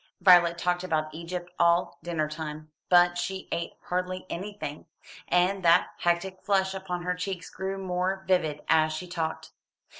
[0.19, 4.87] Violet talked about Egypt all dinner time, but she ate hardly anything,
[5.27, 9.51] and that hectic flush upon her cheeks grew more vivid as she talked.